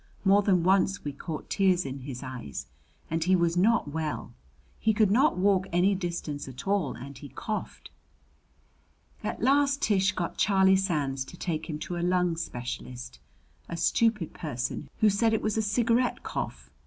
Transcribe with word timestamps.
More 0.25 0.41
than 0.41 0.63
once 0.63 1.03
we 1.03 1.11
caught 1.13 1.47
tears 1.51 1.85
in 1.85 1.99
his 1.99 2.23
eyes. 2.23 2.65
And 3.11 3.23
he 3.23 3.35
was 3.35 3.55
not 3.55 3.87
well 3.89 4.33
he 4.79 4.95
could 4.95 5.11
not 5.11 5.37
walk 5.37 5.67
any 5.71 5.93
distance 5.93 6.47
at 6.47 6.67
all 6.67 6.95
and 6.95 7.15
he 7.15 7.29
coughed. 7.29 7.91
At 9.23 9.43
last 9.43 9.79
Tish 9.79 10.13
got 10.13 10.37
Charlie 10.39 10.75
Sands 10.75 11.23
to 11.25 11.37
take 11.37 11.69
him 11.69 11.77
to 11.81 11.97
a 11.97 12.01
lung 12.01 12.35
specialist, 12.35 13.19
a 13.69 13.77
stupid 13.77 14.33
person, 14.33 14.89
who 15.01 15.09
said 15.11 15.33
it 15.35 15.41
was 15.43 15.55
a 15.55 15.61
cigarette 15.61 16.23
cough. 16.23 16.71